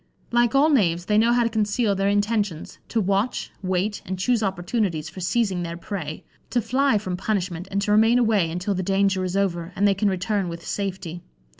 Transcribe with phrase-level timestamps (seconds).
[0.31, 4.41] Like all knaves, they know how to conceal their intentions, to watch, wait, and choose
[4.41, 8.81] opportunities for seizing their prey; to fly from punishment, and to remain away until the
[8.81, 11.21] danger is over, and they can return with safety.